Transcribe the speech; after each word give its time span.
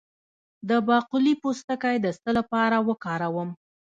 د 0.69 0.71
باقلي 0.87 1.33
پوستکی 1.41 1.95
د 2.01 2.07
څه 2.21 2.29
لپاره 2.37 2.77
وکاروم؟ 2.87 3.49